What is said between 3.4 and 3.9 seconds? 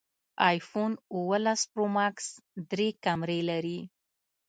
لري